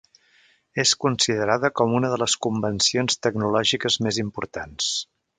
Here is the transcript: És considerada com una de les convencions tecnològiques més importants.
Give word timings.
És 0.83 0.93
considerada 1.03 1.69
com 1.81 1.93
una 1.97 2.09
de 2.13 2.17
les 2.21 2.35
convencions 2.45 3.19
tecnològiques 3.27 3.99
més 4.07 4.19
importants. 4.25 4.89